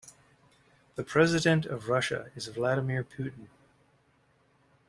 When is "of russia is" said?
1.67-2.47